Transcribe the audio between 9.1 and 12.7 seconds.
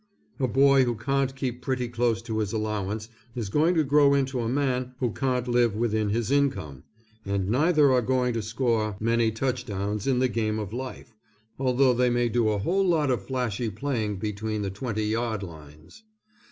touchdowns in the game of life, although they may do a